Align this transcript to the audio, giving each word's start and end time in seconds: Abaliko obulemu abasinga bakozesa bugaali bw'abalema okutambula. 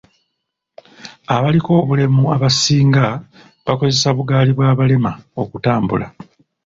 Abaliko 1.35 1.69
obulemu 1.81 2.23
abasinga 2.35 3.05
bakozesa 3.65 4.09
bugaali 4.17 4.51
bw'abalema 4.57 5.11
okutambula. 5.41 6.07